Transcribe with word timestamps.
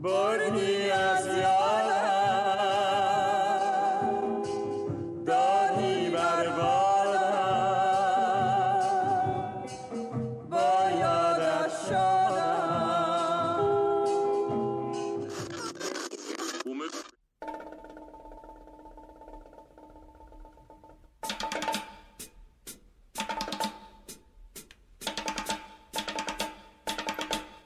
But 0.00 0.54
he 0.54 0.88
has. 0.90 1.26
the 1.26 1.53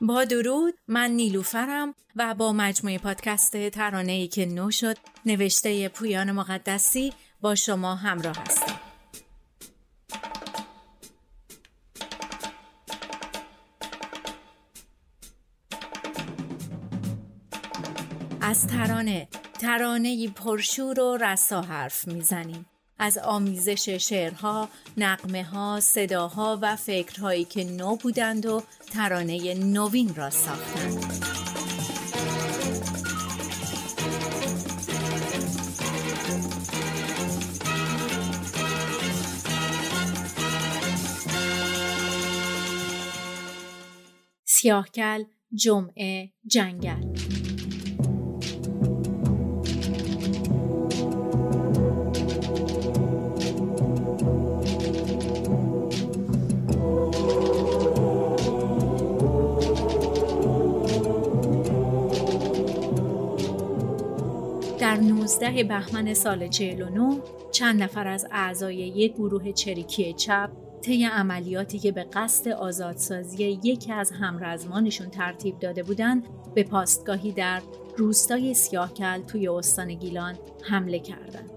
با 0.09 0.25
درود 0.25 0.75
من 0.89 1.11
نیلوفرم 1.11 1.95
و 2.17 2.35
با 2.35 2.53
مجموعه 2.53 2.99
پادکست 2.99 3.69
ترانه 3.69 4.13
ای 4.13 4.29
که 4.29 4.47
نو 4.47 4.71
شد 4.71 4.97
نوشته 5.27 5.89
پویان 5.89 6.33
مقدسی 6.33 7.13
با 7.41 7.55
شما 7.55 7.95
همراه 7.95 8.37
هستم. 8.39 8.81
از 18.41 18.67
ترانه 18.67 19.29
ترانه 19.61 20.29
پرشور 20.29 21.01
و 21.01 21.17
رسا 21.17 21.63
حرف 21.63 22.09
می‌زنیم. 22.09 22.67
از 23.01 23.19
آمیزش 23.19 23.89
شعرها، 23.89 24.69
نقمه 24.97 25.45
ها، 25.45 25.81
صداها 25.81 26.59
و 26.63 26.77
فکرهایی 26.77 27.45
که 27.45 27.65
نو 27.65 27.97
بودند 27.97 28.47
و 28.47 28.63
ترانه 28.89 29.55
نوین 29.55 30.15
را 30.15 30.31
ساختند. 30.31 31.25
سیاهکل 44.45 45.25
جمعه 45.55 46.33
جنگل 46.47 47.48
19 65.29 65.65
بهمن 65.65 66.15
سال 66.15 66.49
49 66.49 67.21
چند 67.53 67.83
نفر 67.83 68.07
از 68.07 68.27
اعضای 68.31 68.77
یک 68.77 69.15
گروه 69.15 69.53
چریکی 69.53 70.13
چپ 70.13 70.51
طی 70.83 71.05
عملیاتی 71.05 71.79
که 71.79 71.93
به 71.93 72.05
قصد 72.13 72.49
آزادسازی 72.49 73.45
یکی 73.65 73.93
از 73.93 74.11
همرزمانشون 74.11 75.11
ترتیب 75.11 75.59
داده 75.59 75.83
بودند 75.83 76.23
به 76.55 76.63
پاستگاهی 76.63 77.33
در 77.33 77.63
روستای 77.97 78.55
سیاهکل 78.55 79.23
توی 79.23 79.49
استان 79.49 79.95
گیلان 79.95 80.35
حمله 80.63 80.99
کردند. 80.99 81.51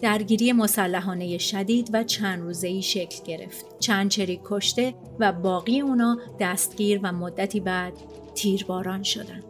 درگیری 0.00 0.52
مسلحانه 0.52 1.38
شدید 1.38 1.90
و 1.92 2.04
چند 2.04 2.42
روزه‌ای 2.42 2.82
شکل 2.82 3.24
گرفت. 3.24 3.78
چند 3.78 4.10
چریک 4.10 4.40
کشته 4.44 4.94
و 5.18 5.32
باقی 5.32 5.80
اونا 5.80 6.18
دستگیر 6.40 7.00
و 7.02 7.12
مدتی 7.12 7.60
بعد 7.60 7.92
تیرباران 8.34 9.02
شدند. 9.02 9.44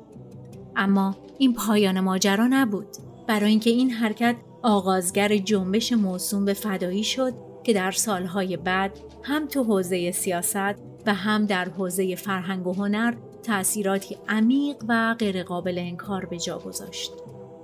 اما 0.77 1.17
این 1.39 1.55
پایان 1.55 2.01
ماجرا 2.01 2.47
نبود. 2.51 3.08
برای 3.29 3.51
اینکه 3.51 3.71
این 3.71 3.91
حرکت 3.91 4.37
آغازگر 4.63 5.37
جنبش 5.37 5.93
موسوم 5.93 6.45
به 6.45 6.53
فدایی 6.53 7.05
شد 7.05 7.35
که 7.65 7.73
در 7.73 7.91
سالهای 7.91 8.57
بعد 8.57 8.99
هم 9.23 9.47
تو 9.47 9.65
حوزه 9.65 10.11
سیاست 10.11 10.75
و 11.07 11.15
هم 11.15 11.47
در 11.47 11.69
حوزه 11.69 12.15
فرهنگ 12.15 12.67
و 12.67 12.73
هنر 12.73 13.15
تأثیراتی 13.43 14.17
عمیق 14.29 14.77
و 14.89 15.17
غیرقابل 15.19 15.79
انکار 15.79 16.25
به 16.25 16.39
جا 16.39 16.59
گذاشت. 16.59 17.13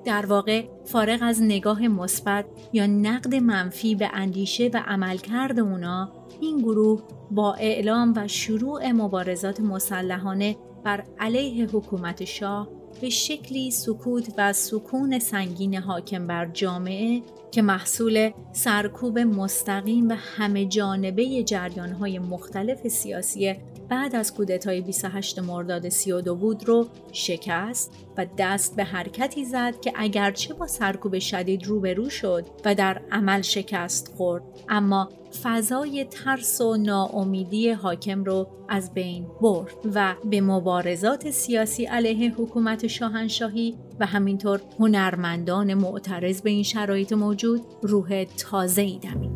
در 0.05 0.27
واقع 0.27 0.65
فارغ 0.85 1.19
از 1.23 1.43
نگاه 1.43 1.89
مثبت 1.89 2.45
یا 2.73 2.87
نقد 2.87 3.35
منفی 3.35 3.95
به 3.95 4.11
اندیشه 4.13 4.71
و 4.75 4.83
عملکرد 4.87 5.61
اونا 5.61 6.13
این 6.41 6.59
گروه 6.59 7.03
با 7.31 7.55
اعلام 7.55 8.13
و 8.17 8.29
شروع 8.29 8.93
مبارزات 8.93 9.61
مسلحانه 9.61 10.57
بر 10.85 11.05
علیه 11.19 11.67
حکومت 11.67 12.25
شاه 12.25 12.84
به 13.01 13.11
شکلی 13.11 13.71
سکوت 13.71 14.35
و 14.39 14.53
سکون 14.53 15.19
سنگین 15.19 15.75
حاکم 15.75 16.27
بر 16.27 16.47
جامعه 16.47 17.23
که 17.55 17.63
محصول 17.63 18.31
سرکوب 18.53 19.19
مستقیم 19.19 20.09
و 20.09 20.15
همه 20.37 20.65
جانبه 20.67 21.43
جریانهای 21.43 22.19
مختلف 22.19 22.89
سیاسی 22.89 23.55
بعد 23.89 24.17
از 24.17 24.35
کودتای 24.35 24.81
28 24.81 25.39
مرداد 25.39 25.89
32 25.89 26.35
بود 26.37 26.69
رو 26.69 26.87
شکست 27.13 27.93
و 28.17 28.27
دست 28.39 28.77
به 28.77 28.85
حرکتی 28.85 29.45
زد 29.45 29.81
که 29.81 29.93
اگرچه 29.97 30.55
با 30.55 30.67
سرکوب 30.67 31.19
شدید 31.19 31.67
روبرو 31.67 32.11
شد 32.11 32.47
و 32.65 32.75
در 32.75 33.03
عمل 33.13 33.43
شکست 33.43 34.15
خورد. 34.17 34.43
اما 34.69 35.09
فضای 35.43 36.05
ترس 36.05 36.61
و 36.61 36.77
ناامیدی 36.77 37.71
حاکم 37.71 38.25
رو 38.25 38.49
از 38.69 38.95
بین 38.95 39.27
برد 39.41 39.75
و 39.95 40.15
به 40.31 40.41
مبارزات 40.41 41.31
سیاسی 41.31 41.85
علیه 41.85 42.35
حکومت 42.35 42.87
شاهنشاهی 42.87 43.75
و 44.01 44.07
همینطور 44.07 44.61
هنرمندان 44.79 45.75
معترض 45.75 46.43
به 46.43 46.51
این 46.51 46.63
شرایط 46.63 47.13
موجود 47.13 47.61
روح 47.83 48.25
تازه‌ای 48.25 48.99
دمید. 48.99 49.34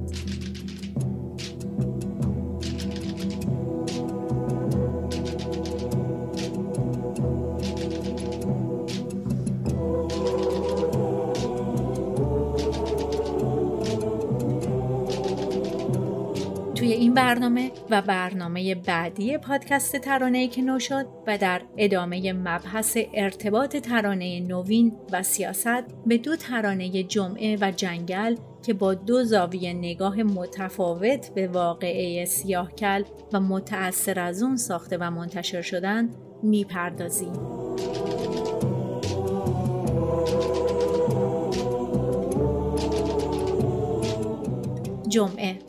توی 16.79 16.93
این 16.93 17.15
برنامه 17.15 17.73
و 17.91 18.03
برنامه 18.03 18.75
بعدی 18.75 19.39
پادکست 19.39 19.97
ترانه 19.97 20.49
که 20.49 20.63
نو 20.63 20.79
شد 20.79 21.07
و 21.27 21.39
در 21.39 21.63
ادامه 21.77 22.33
مبحث 22.33 22.99
ارتباط 23.15 23.77
ترانه 23.77 24.41
نوین 24.41 24.97
و 25.13 25.23
سیاست 25.23 25.85
به 26.07 26.19
دو 26.19 26.37
ترانه 26.37 27.03
جمعه 27.03 27.59
و 27.61 27.71
جنگل 27.71 28.37
که 28.67 28.75
با 28.75 28.95
دو 28.95 29.25
زاویه 29.25 29.73
نگاه 29.73 30.23
متفاوت 30.23 31.35
به 31.35 31.49
واقعه 31.49 32.25
سیاهکل 32.25 33.03
و 33.33 33.41
متأثر 33.41 34.21
از 34.21 34.43
اون 34.43 34.57
ساخته 34.57 34.99
و 35.01 35.11
منتشر 35.11 35.63
شدن 35.63 36.11
می‌پردازیم. 36.43 37.33
جمعه 45.09 45.68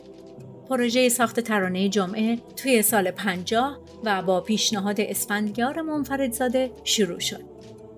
پروژه 0.70 1.08
ساخت 1.08 1.40
ترانه 1.40 1.88
جمعه 1.88 2.38
توی 2.56 2.82
سال 2.82 3.10
50 3.10 3.78
و 4.04 4.22
با 4.22 4.40
پیشنهاد 4.40 5.00
اسفندیار 5.00 5.80
منفردزاده 5.80 6.70
شروع 6.84 7.18
شد. 7.18 7.40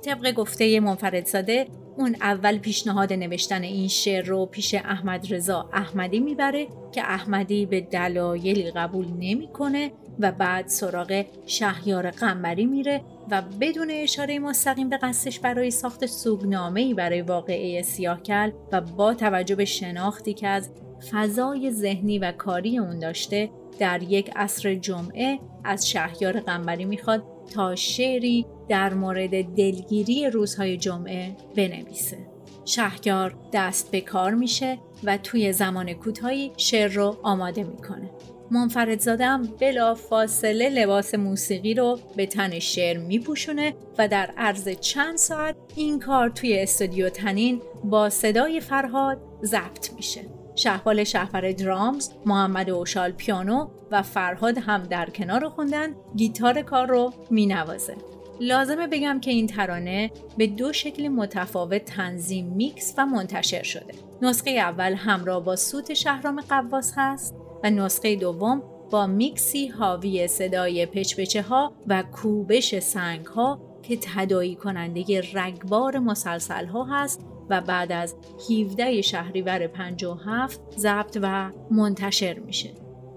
طبق 0.04 0.32
گفته 0.32 0.80
منفردزاده 0.80 1.66
اون 1.96 2.16
اول 2.20 2.58
پیشنهاد 2.58 3.12
نوشتن 3.12 3.62
این 3.62 3.88
شعر 3.88 4.24
رو 4.24 4.46
پیش 4.46 4.74
احمد 4.74 5.34
رضا 5.34 5.70
احمدی 5.72 6.20
می‌بره 6.20 6.66
که 6.92 7.02
احمدی 7.02 7.66
به 7.66 7.80
دلایلی 7.80 8.70
قبول 8.70 9.06
نمی‌کنه 9.18 9.92
و 10.18 10.32
بعد 10.32 10.68
سراغ 10.68 11.24
شهیار 11.46 12.10
قنبری 12.10 12.66
میره 12.66 13.00
و 13.30 13.42
بدون 13.60 13.90
اشاره 13.90 14.38
مستقیم 14.38 14.88
به 14.88 14.96
قصدش 14.96 15.38
برای 15.38 15.70
ساخت 15.70 16.06
سوگنامه‌ای 16.06 16.94
برای 16.94 17.22
واقعه 17.22 17.82
سیاهکل 17.82 18.50
و 18.72 18.80
با 18.80 19.14
توجه 19.14 19.54
به 19.54 19.64
شناختی 19.64 20.34
که 20.34 20.48
از 20.48 20.70
فضای 21.10 21.70
ذهنی 21.70 22.18
و 22.18 22.32
کاری 22.32 22.78
اون 22.78 22.98
داشته 22.98 23.50
در 23.78 24.02
یک 24.02 24.30
عصر 24.36 24.74
جمعه 24.74 25.38
از 25.64 25.90
شهیار 25.90 26.40
قنبری 26.40 26.84
می‌خواد 26.84 27.24
تا 27.54 27.74
شعری 27.74 28.46
در 28.68 28.94
مورد 28.94 29.42
دلگیری 29.54 30.30
روزهای 30.30 30.76
جمعه 30.76 31.36
بنویسه. 31.56 32.18
شهیار 32.64 33.34
دست 33.52 33.90
به 33.90 34.00
کار 34.00 34.34
میشه 34.34 34.78
و 35.04 35.16
توی 35.18 35.52
زمان 35.52 35.92
کوتاهی 35.92 36.52
شعر 36.56 36.92
رو 36.92 37.16
آماده 37.22 37.62
می‌کنه. 37.62 38.10
منفرد 38.50 39.08
هم 39.08 39.42
بلا 39.60 39.94
فاصله 39.94 40.68
لباس 40.68 41.14
موسیقی 41.14 41.74
رو 41.74 41.98
به 42.16 42.26
تن 42.26 42.58
شعر 42.58 42.98
میپوشونه 42.98 43.74
و 43.98 44.08
در 44.08 44.30
عرض 44.36 44.68
چند 44.68 45.16
ساعت 45.16 45.56
این 45.76 45.98
کار 45.98 46.28
توی 46.28 46.58
استودیو 46.58 47.08
تنین 47.08 47.62
با 47.84 48.10
صدای 48.10 48.60
فرهاد 48.60 49.18
ضبط 49.44 49.92
میشه. 49.96 50.20
شهبال 50.62 51.04
شهبر 51.04 51.52
درامز، 51.52 52.10
محمد 52.26 52.70
اوشال 52.70 53.12
پیانو 53.12 53.68
و 53.90 54.02
فرهاد 54.02 54.58
هم 54.58 54.82
در 54.82 55.10
کنار 55.10 55.48
خوندن 55.48 55.94
گیتار 56.16 56.62
کار 56.62 56.86
رو 56.86 57.12
مینوازه. 57.30 57.96
لازمه 58.40 58.86
بگم 58.86 59.20
که 59.20 59.30
این 59.30 59.46
ترانه 59.46 60.10
به 60.36 60.46
دو 60.46 60.72
شکل 60.72 61.08
متفاوت 61.08 61.84
تنظیم 61.84 62.46
میکس 62.46 62.94
و 62.98 63.06
منتشر 63.06 63.62
شده. 63.62 63.94
نسخه 64.22 64.50
اول 64.50 64.94
همراه 64.94 65.44
با 65.44 65.56
سوت 65.56 65.94
شهرام 65.94 66.40
قواس 66.40 66.92
هست 66.96 67.34
و 67.64 67.70
نسخه 67.70 68.16
دوم 68.16 68.62
با 68.90 69.06
میکسی 69.06 69.68
حاوی 69.68 70.28
صدای 70.28 70.86
پچپچه 70.86 71.42
ها 71.42 71.72
و 71.86 72.02
کوبش 72.02 72.78
سنگ 72.78 73.26
ها 73.26 73.60
که 73.82 73.98
تدایی 74.02 74.54
کننده 74.54 75.22
رگبار 75.34 75.98
مسلسل 75.98 76.66
ها 76.66 76.84
هست 76.84 77.31
و 77.50 77.60
بعد 77.60 77.92
از 77.92 78.16
17 78.50 79.02
شهریور 79.02 79.66
57 79.66 80.60
ضبط 80.76 81.18
و 81.22 81.50
منتشر 81.70 82.38
میشه. 82.38 82.70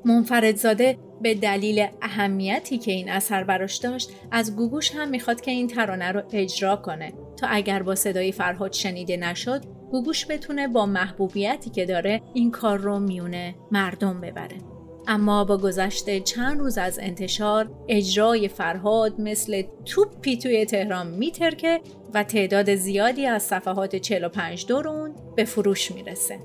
منفردزاده 0.06 0.98
به 1.22 1.34
دلیل 1.34 1.88
اهمیتی 2.02 2.78
که 2.78 2.92
این 2.92 3.10
اثر 3.10 3.44
براش 3.44 3.78
داشت 3.78 4.10
از 4.32 4.56
گوگوش 4.56 4.92
هم 4.96 5.10
می‌خواد 5.10 5.42
که 5.42 5.52
این 5.52 5.68
ترانه 5.68 6.12
رو 6.12 6.24
اجرا 6.32 6.76
کنه 6.76 7.14
تا 7.38 7.48
اگر 7.48 7.84
با 7.84 7.96
صدای 7.96 8.32
فرهاد 8.32 8.74
شنیده 8.74 9.18
نشد 9.18 9.66
گوگوش 9.92 10.26
بتونه 10.30 10.68
با 10.68 10.86
محبوبیتی 10.86 11.70
که 11.70 11.86
داره 11.86 12.22
این 12.34 12.52
کار 12.52 12.80
رو 12.80 13.00
میونه 13.00 13.56
مردم 13.72 14.22
ببره 14.22 14.58
اما 15.08 15.46
با 15.46 15.58
گذشته 15.58 16.20
چند 16.20 16.60
روز 16.60 16.78
از 16.78 17.00
انتشار 17.00 17.70
اجرای 17.88 18.48
فرهاد 18.48 19.22
مثل 19.22 19.64
توپی 19.86 20.38
توی 20.38 20.66
تهران 20.66 21.08
میترکه 21.08 21.82
و 22.14 22.24
تعداد 22.24 22.76
زیادی 22.76 23.26
از 23.26 23.44
صفحات 23.44 23.96
45 23.96 24.66
دور 24.66 24.88
اون 24.88 25.16
به 25.36 25.46
فروش 25.46 25.92
می‌رسه. 25.92 26.40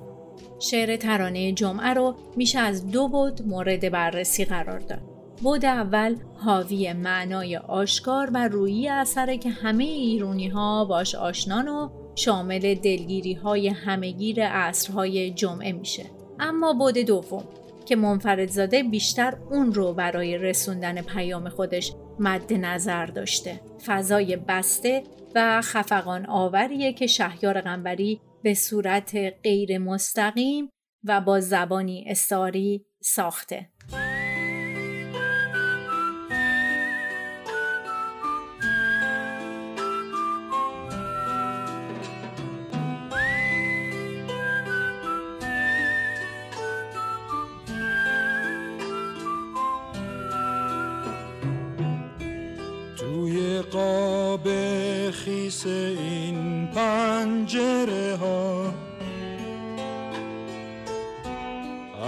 شعر 0.58 0.96
ترانه 0.96 1.52
جمعه 1.52 1.94
رو 1.94 2.14
میشه 2.36 2.58
از 2.58 2.90
دو 2.90 3.08
بود 3.08 3.42
مورد 3.46 3.90
بررسی 3.90 4.44
قرار 4.44 4.78
داد. 4.78 5.00
بود 5.42 5.64
اول 5.64 6.16
حاوی 6.34 6.92
معنای 6.92 7.56
آشکار 7.56 8.30
و 8.34 8.48
رویی 8.48 8.88
اثره 8.88 9.38
که 9.38 9.50
همه 9.50 9.84
ایرونی 9.84 10.48
ها 10.48 10.84
باش 10.84 11.14
آشنان 11.14 11.68
و 11.68 11.88
شامل 12.14 12.74
دلگیری 12.74 13.34
های 13.34 13.68
همگیر 13.68 14.46
عصرهای 14.46 15.30
جمعه 15.30 15.72
میشه. 15.72 16.04
اما 16.40 16.72
بود 16.72 16.98
دوم 16.98 17.44
که 17.84 17.96
منفردزاده 17.96 18.82
بیشتر 18.82 19.34
اون 19.50 19.74
رو 19.74 19.92
برای 19.92 20.38
رسوندن 20.38 21.02
پیام 21.02 21.48
خودش 21.48 21.92
مد 22.18 22.52
نظر 22.52 23.06
داشته. 23.06 23.60
فضای 23.86 24.36
بسته 24.36 25.02
و 25.34 25.60
خفقان 25.62 26.26
آوریه 26.26 26.92
که 26.92 27.06
شهیار 27.06 27.60
قنبری 27.60 28.20
به 28.42 28.54
صورت 28.54 29.16
غیر 29.42 29.78
مستقیم 29.78 30.68
و 31.04 31.20
با 31.20 31.40
زبانی 31.40 32.04
استاری 32.08 32.86
ساخته. 33.02 33.68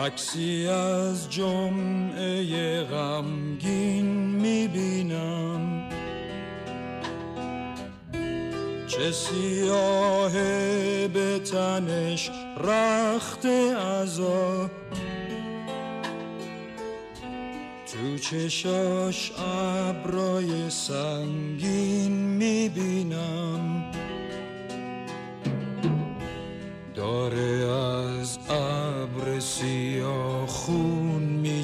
عکسی 0.05 0.67
از 0.67 1.31
جمعه 1.31 2.83
غمگین 2.83 4.07
می‌بینم. 4.41 5.89
چه 8.87 9.13
سیاه 9.13 10.33
به 11.09 11.39
تنش 11.39 12.31
رخت 12.65 13.47
ازا 13.47 14.71
تو 17.93 18.19
چشاش 18.19 19.33
ابرای 19.39 20.71
سنگین 20.71 22.13
می‌بینم. 22.13 22.92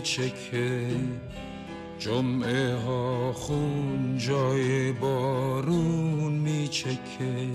میچکه 0.09 0.87
جمعه 1.99 2.75
ها 2.75 3.33
خون 3.33 4.19
جای 4.19 4.93
بارون 4.93 6.33
میچکه 6.33 7.49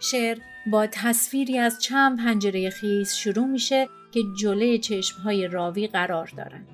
شعر 0.00 0.38
با 0.66 0.86
تصویری 0.86 1.58
از 1.58 1.82
چند 1.82 2.18
پنجره 2.18 2.70
خیز 2.70 3.12
شروع 3.14 3.46
میشه 3.46 3.88
که 4.12 4.20
جلوی 4.40 4.80
های 5.24 5.48
راوی 5.48 5.86
قرار 5.86 6.30
دارند. 6.36 6.68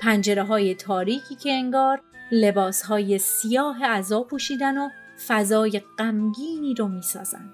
پنجره 0.00 0.42
های 0.42 0.74
تاریکی 0.74 1.34
که 1.34 1.52
انگار 1.52 2.00
لباس 2.32 2.82
های 2.82 3.18
سیاه 3.18 3.84
عذا 3.84 4.22
پوشیدن 4.22 4.78
و 4.78 4.88
فضای 5.26 5.82
غمگینی 5.98 6.74
رو 6.74 6.88
می‌سازن. 6.88 7.52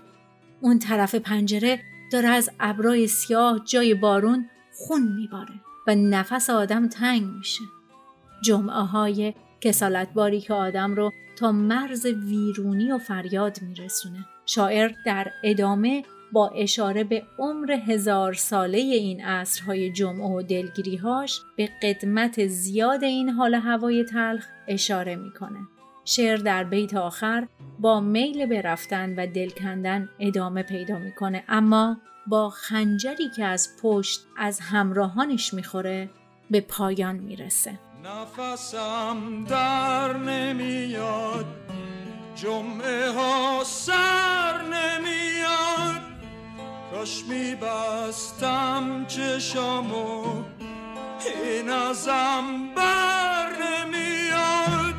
اون 0.60 0.78
طرف 0.78 1.14
پنجره 1.14 1.80
داره 2.12 2.28
از 2.28 2.50
ابرای 2.60 3.06
سیاه 3.06 3.60
جای 3.64 3.94
بارون 3.94 4.48
خون 4.74 5.02
میباره 5.02 5.54
و 5.86 5.94
نفس 5.94 6.50
آدم 6.50 6.88
تنگ 6.88 7.22
میشه. 7.22 7.64
جمعه 8.42 8.82
های 8.82 9.34
کسالت 9.60 10.12
باری 10.12 10.40
که 10.40 10.54
آدم 10.54 10.94
رو 10.94 11.12
تا 11.36 11.52
مرز 11.52 12.06
ویرونی 12.06 12.92
و 12.92 12.98
فریاد 12.98 13.58
میرسونه. 13.62 14.26
شاعر 14.46 14.92
در 15.06 15.30
ادامه 15.44 16.04
با 16.32 16.48
اشاره 16.48 17.04
به 17.04 17.22
عمر 17.38 17.72
هزار 17.72 18.32
ساله 18.32 18.78
این 18.78 19.24
عصرهای 19.24 19.92
جمعه 19.92 20.28
و 20.28 20.42
دلگیریهاش 20.42 21.40
به 21.56 21.68
قدمت 21.82 22.46
زیاد 22.46 23.04
این 23.04 23.30
حال 23.30 23.54
هوای 23.54 24.04
تلخ 24.04 24.46
اشاره 24.68 25.16
می‌کنه. 25.16 25.58
شعر 26.04 26.36
در 26.36 26.64
بیت 26.64 26.94
آخر 26.94 27.48
با 27.78 28.00
میل 28.00 28.46
به 28.46 28.62
رفتن 28.62 29.14
و 29.14 29.26
دل 29.26 29.50
کندن 29.50 30.08
ادامه 30.20 30.62
پیدا 30.62 30.98
می‌کنه 30.98 31.44
اما 31.48 31.96
با 32.26 32.50
خنجری 32.50 33.30
که 33.36 33.44
از 33.44 33.68
پشت 33.82 34.20
از 34.36 34.60
همراهانش 34.60 35.54
می‌خوره 35.54 36.10
به 36.50 36.60
پایان 36.60 37.16
می‌رسه. 37.16 37.78
نفسم 38.04 39.44
در 39.44 40.16
نمیاد 40.16 41.46
جمعه 42.34 43.10
ها 43.10 43.62
سر 43.64 44.62
نمیاد. 44.62 46.00
کاش 46.90 47.24
میبستم 47.28 49.04
چشامو 49.06 50.24
این 51.44 51.70
ازم 51.70 52.74
بر 52.76 53.48
نمیاد. 53.62 54.94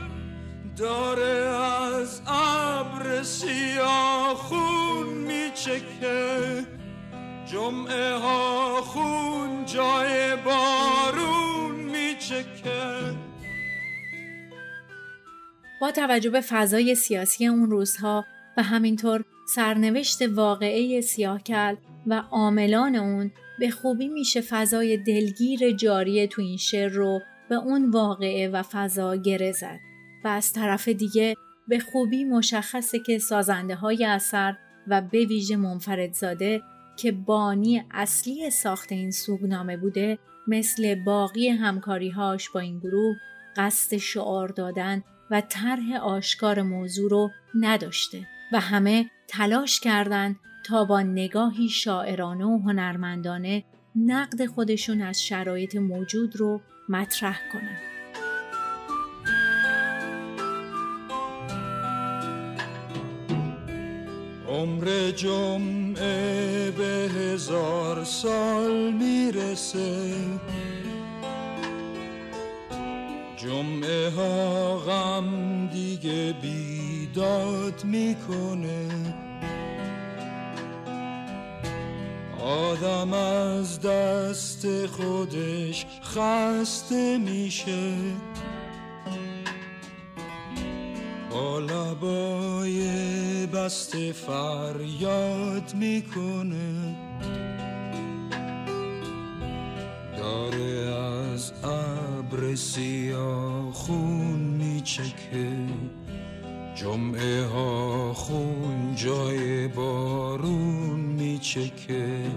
داره 0.78 1.58
از 1.96 2.22
ابر 2.28 3.24
سیاه 3.24 4.36
خون 4.36 5.08
میچکه. 5.08 6.66
جمعه 7.56 8.14
ها 8.14 8.82
خون 8.82 9.66
جای 9.66 10.36
بارون 10.46 11.76
میچکه. 11.76 13.16
با 15.82 15.92
توجه 15.92 16.30
به 16.30 16.42
فضای 16.42 16.96
سیاسی 16.96 17.48
اون 17.48 17.70
روزها 17.70 18.26
و 18.58 18.64
همینطور 18.64 19.24
سرنوشت 19.56 20.22
واقعه 20.22 21.02
سیاهکل 21.02 21.76
و 22.08 22.24
عاملان 22.32 22.96
اون 22.96 23.32
به 23.60 23.70
خوبی 23.70 24.08
میشه 24.08 24.42
فضای 24.42 24.98
دلگیر 24.98 25.72
جاری 25.72 26.28
تو 26.28 26.42
این 26.42 26.58
شعر 26.58 26.90
رو 26.90 27.20
به 27.50 27.56
اون 27.56 27.92
واقعه 27.92 28.50
و 28.50 28.64
فضا 28.64 29.16
گره 29.16 29.52
زد. 29.52 29.80
و 30.24 30.28
از 30.28 30.54
طرف 30.54 30.88
دیگه 30.88 31.36
به 31.68 31.80
خوبی 31.80 32.24
مشخصه 32.24 33.00
که 33.00 33.20
سازنده 33.20 33.76
های 33.76 34.06
اثر 34.06 34.56
و 34.88 35.02
به 35.02 35.26
ویژه 35.26 35.56
منفردزاده 35.56 36.62
که 36.98 37.12
بانی 37.12 37.84
اصلی 37.92 38.50
ساخت 38.50 38.92
این 38.92 39.12
سوگنامه 39.12 39.78
بوده 39.78 40.20
مثل 40.48 41.04
باقی 41.04 41.48
همکاریهاش 41.48 42.50
با 42.50 42.60
این 42.60 42.80
گروه 42.80 43.16
قصد 43.56 43.98
شعار 43.98 44.48
دادن 44.48 45.04
و 45.32 45.42
طرح 45.42 45.96
آشکار 46.02 46.62
موضوع 46.62 47.10
رو 47.10 47.32
نداشته 47.60 48.28
و 48.54 48.60
همه 48.60 49.10
تلاش 49.28 49.80
کردند 49.80 50.36
تا 50.66 50.86
با 50.86 51.02
نگاهی 51.02 51.70
شاعرانه 51.70 52.46
و 52.46 52.60
هنرمندانه 52.60 53.64
نقد 53.96 54.46
خودشون 54.46 55.02
از 55.02 55.24
شرایط 55.24 55.76
موجود 55.76 56.36
رو 56.36 56.62
مطرح 56.90 57.40
کنند. 57.54 57.95
عمر 64.56 65.12
جمعه 65.12 66.72
به 66.72 67.10
هزار 67.16 68.04
سال 68.04 68.94
می‌رسه. 68.94 70.14
جمعه 73.38 74.10
ها 74.10 74.78
غم 74.78 75.68
دیگه 75.68 76.36
بیداد 76.42 77.84
می‌کنه. 77.84 78.88
آدم 82.42 83.14
از 83.14 83.82
دست 83.82 84.86
خودش 84.86 85.86
خسته 86.04 87.18
میشه. 87.18 87.94
با 91.32 91.60
لبای 91.60 93.25
بسته 93.66 94.12
فریاد 94.12 95.74
می‌کنه. 95.76 96.96
داره 100.18 100.96
از 101.34 101.54
ابر 101.64 102.56
سیاه 102.56 103.72
خون 103.72 104.40
میچکه. 104.40 105.52
جمعه 106.76 107.46
ها 107.46 108.14
خون 108.14 108.96
جای 108.96 109.68
بارون 109.68 111.00
میچکه. 111.00 112.32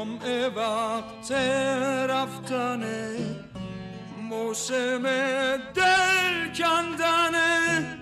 جمعه 0.00 0.48
وقت 0.48 1.32
رفتنه 2.10 3.16
موسم 4.22 5.02
دل 5.74 6.52
کندنه 6.58 7.98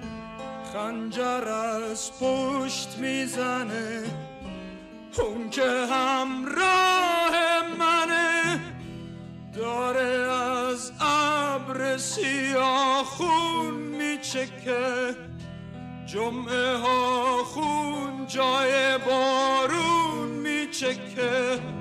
خنجر 0.72 1.48
از 1.48 2.10
پشت 2.20 2.98
می‌زنه. 2.98 4.02
اون 5.18 5.50
که 5.50 5.86
همراه 5.90 7.34
منه 7.78 8.60
داره 9.54 10.32
از 10.32 10.92
ابر 11.00 11.96
سیاه 11.96 13.04
خون 13.04 13.74
میچکه. 13.74 15.16
جمعه 16.06 16.76
ها 16.76 17.44
خون 17.44 18.26
جای 18.26 18.98
بارون 18.98 20.28
میچکه. 20.28 21.77